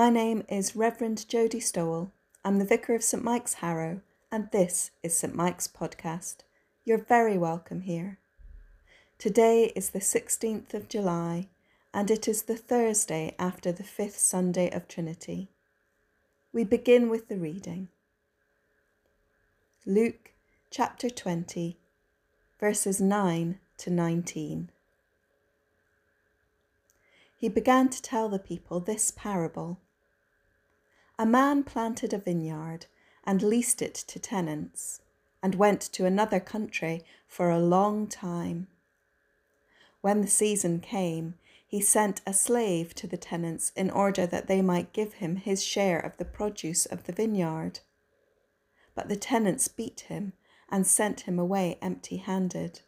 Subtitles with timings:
[0.00, 2.10] My name is Reverend Jody Stowell.
[2.42, 4.00] I'm the Vicar of St Mike's Harrow,
[4.32, 6.36] and this is St Mike's Podcast.
[6.86, 8.18] You're very welcome here.
[9.18, 11.48] Today is the 16th of July,
[11.92, 15.50] and it is the Thursday after the fifth Sunday of Trinity.
[16.50, 17.88] We begin with the reading.
[19.84, 20.32] Luke
[20.70, 21.76] chapter 20,
[22.58, 24.70] verses 9 to 19
[27.40, 29.78] he began to tell the people this parable
[31.20, 32.86] A man planted a vineyard
[33.24, 35.02] and leased it to tenants,
[35.42, 38.68] and went to another country for a long time.
[40.00, 41.34] When the season came,
[41.66, 45.62] he sent a slave to the tenants in order that they might give him his
[45.62, 47.80] share of the produce of the vineyard.
[48.94, 50.32] But the tenants beat him
[50.70, 52.80] and sent him away empty handed.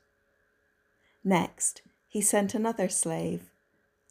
[1.23, 3.52] Next, he sent another slave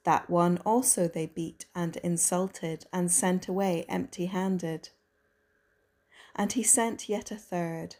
[0.03, 4.89] that one also they beat and insulted and sent away empty handed.
[6.35, 7.97] And he sent yet a third.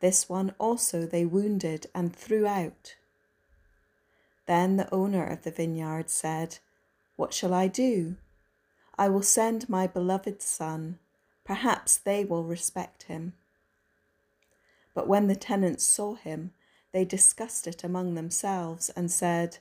[0.00, 2.96] This one also they wounded and threw out.
[4.46, 6.58] Then the owner of the vineyard said,
[7.16, 8.16] What shall I do?
[8.98, 10.98] I will send my beloved son.
[11.44, 13.32] Perhaps they will respect him.
[14.94, 16.52] But when the tenants saw him,
[16.92, 19.58] they discussed it among themselves and said,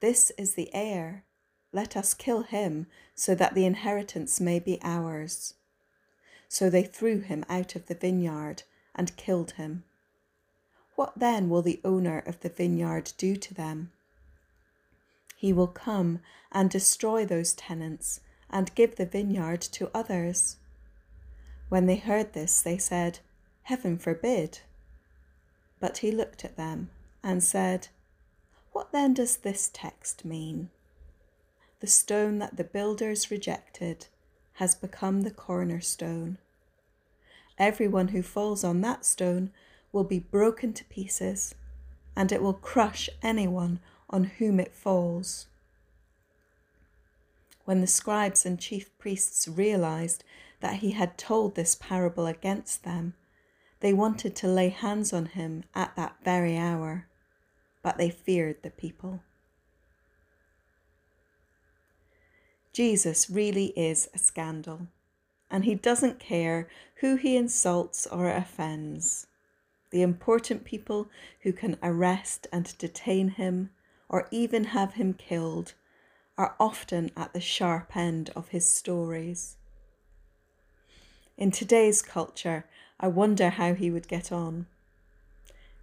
[0.00, 1.24] this is the heir.
[1.72, 5.54] Let us kill him, so that the inheritance may be ours.
[6.48, 8.62] So they threw him out of the vineyard
[8.94, 9.84] and killed him.
[10.94, 13.92] What then will the owner of the vineyard do to them?
[15.36, 20.56] He will come and destroy those tenants and give the vineyard to others.
[21.68, 23.20] When they heard this, they said,
[23.62, 24.60] Heaven forbid.
[25.78, 26.90] But he looked at them
[27.22, 27.88] and said,
[28.72, 30.70] what then does this text mean?
[31.80, 34.06] The stone that the builders rejected
[34.54, 36.38] has become the cornerstone.
[37.58, 39.50] Everyone who falls on that stone
[39.92, 41.54] will be broken to pieces,
[42.16, 43.80] and it will crush anyone
[44.10, 45.46] on whom it falls.
[47.64, 50.24] When the scribes and chief priests realized
[50.60, 53.14] that he had told this parable against them,
[53.80, 57.06] they wanted to lay hands on him at that very hour
[57.82, 59.20] but they feared the people.
[62.72, 64.88] Jesus really is a scandal,
[65.50, 66.68] and he doesn't care
[67.00, 69.26] who he insults or offends.
[69.90, 71.08] The important people
[71.42, 73.70] who can arrest and detain him,
[74.08, 75.74] or even have him killed,
[76.36, 79.56] are often at the sharp end of his stories.
[81.36, 82.64] In today's culture,
[83.00, 84.66] I wonder how he would get on.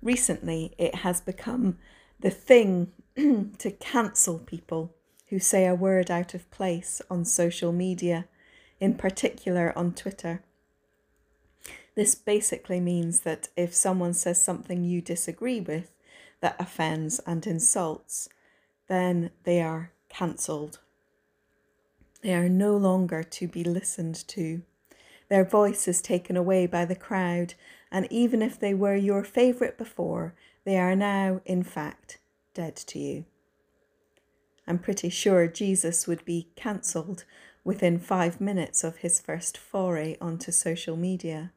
[0.05, 1.79] Recently, it has become
[2.19, 4.93] the thing to cancel people
[5.29, 8.27] who say a word out of place on social media,
[8.79, 10.43] in particular on Twitter.
[11.95, 15.95] This basically means that if someone says something you disagree with
[16.39, 18.29] that offends and insults,
[18.87, 20.77] then they are cancelled.
[22.21, 24.61] They are no longer to be listened to.
[25.27, 27.55] Their voice is taken away by the crowd,
[27.91, 32.19] and even if they were your favourite before, they are now, in fact,
[32.53, 33.25] dead to you.
[34.67, 37.25] I'm pretty sure Jesus would be cancelled
[37.63, 41.51] within five minutes of his first foray onto social media.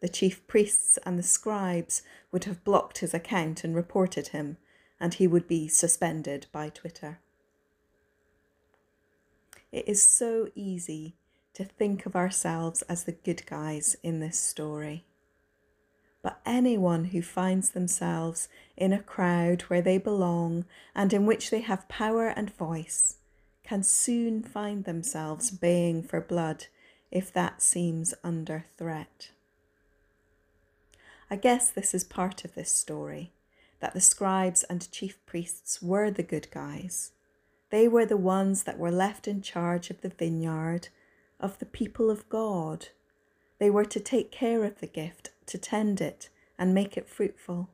[0.00, 4.58] The chief priests and the scribes would have blocked his account and reported him,
[5.00, 7.20] and he would be suspended by Twitter.
[9.72, 11.16] It is so easy
[11.54, 15.04] to think of ourselves as the good guys in this story
[16.24, 18.48] but anyone who finds themselves
[18.78, 20.64] in a crowd where they belong
[20.94, 23.16] and in which they have power and voice
[23.62, 26.64] can soon find themselves baying for blood
[27.10, 29.32] if that seems under threat.
[31.30, 33.32] I guess this is part of this story
[33.80, 37.12] that the scribes and chief priests were the good guys.
[37.68, 40.88] They were the ones that were left in charge of the vineyard,
[41.40, 42.88] of the people of God.
[43.58, 46.28] They were to take care of the gift to tend it
[46.58, 47.70] and make it fruitful.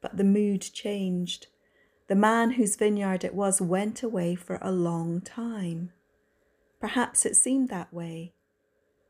[0.00, 1.46] But the mood changed.
[2.08, 5.92] The man whose vineyard it was went away for a long time.
[6.80, 8.34] Perhaps it seemed that way,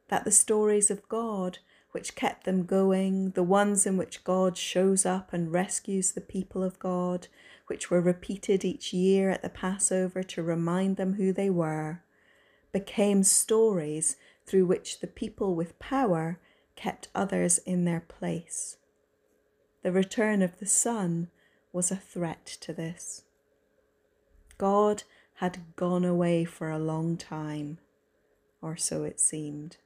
[0.08, 1.58] that the stories of God
[1.94, 6.64] which kept them going, the ones in which God shows up and rescues the people
[6.64, 7.28] of God,
[7.68, 12.02] which were repeated each year at the Passover to remind them who they were,
[12.74, 16.40] became stories through which the people with power
[16.74, 18.78] kept others in their place.
[19.84, 21.28] The return of the son
[21.72, 23.22] was a threat to this.
[24.58, 25.04] God
[25.34, 27.78] had gone away for a long time,
[28.60, 29.76] or so it seemed.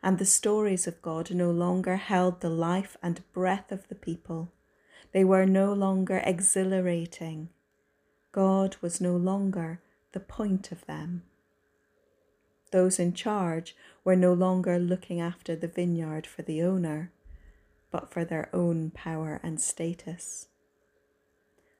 [0.00, 4.52] And the stories of God no longer held the life and breath of the people.
[5.10, 7.48] They were no longer exhilarating.
[8.30, 9.80] God was no longer
[10.12, 11.24] the point of them.
[12.70, 17.12] Those in charge were no longer looking after the vineyard for the owner,
[17.90, 20.48] but for their own power and status.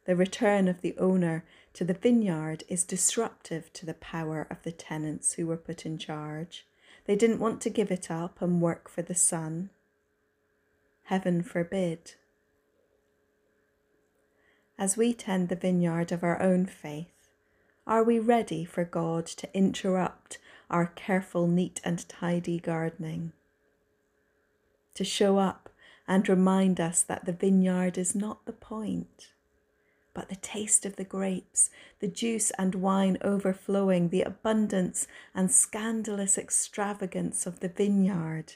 [0.04, 4.72] The return of the owner to the vineyard is disruptive to the power of the
[4.72, 6.66] tenants who were put in charge.
[7.06, 9.70] They didn't want to give it up and work for the son.
[11.04, 12.14] Heaven forbid.
[14.78, 17.30] As we tend the vineyard of our own faith,
[17.87, 20.38] are we ready for God to interrupt
[20.70, 23.32] our careful, neat, and tidy gardening?
[24.94, 25.70] To show up
[26.06, 29.32] and remind us that the vineyard is not the point,
[30.12, 31.70] but the taste of the grapes,
[32.00, 38.55] the juice and wine overflowing, the abundance and scandalous extravagance of the vineyard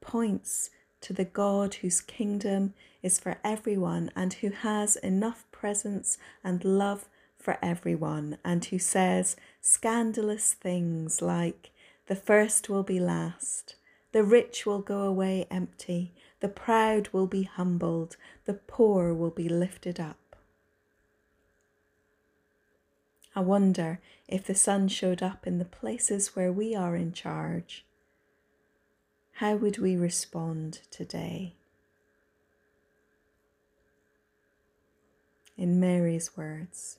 [0.00, 0.70] points
[1.00, 7.08] to the God whose kingdom is for everyone and who has enough presence and love
[7.36, 11.70] for everyone, and who says scandalous things like,
[12.06, 13.76] The first will be last,
[14.10, 19.48] the rich will go away empty, the proud will be humbled, the poor will be
[19.48, 20.36] lifted up.
[23.34, 27.84] I wonder if the son showed up in the places where we are in charge.
[29.34, 31.54] How would we respond today?
[35.56, 36.98] In Mary's words,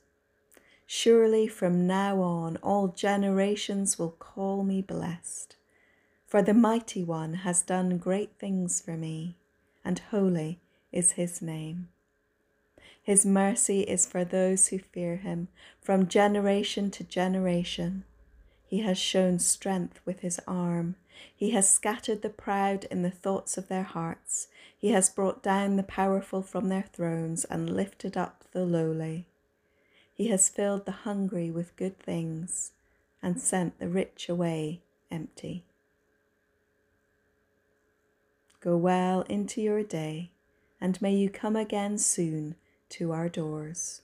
[0.96, 5.56] Surely from now on all generations will call me blessed,
[6.28, 9.36] for the Mighty One has done great things for me,
[9.84, 10.62] and holy
[10.92, 11.90] is his name.
[13.02, 15.48] His mercy is for those who fear him
[15.82, 18.04] from generation to generation.
[18.64, 20.96] He has shown strength with his arm.
[21.36, 24.48] He has scattered the proud in the thoughts of their hearts.
[24.78, 29.26] He has brought down the powerful from their thrones and lifted up the lowly.
[30.14, 32.72] He has filled the hungry with good things
[33.22, 35.66] and sent the rich away empty.
[38.60, 40.32] Go well into your day,
[40.80, 42.56] and may you come again soon
[42.90, 44.02] to our doors.